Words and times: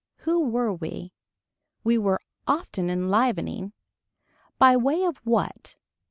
Who 0.25 0.47
were 0.49 0.73
we. 0.73 1.13
We 1.83 1.99
were 1.99 2.21
often 2.47 2.89
enlivening. 2.89 3.73
By 4.57 4.75
way 4.75 5.03
of 5.03 5.17
what. 5.17 5.75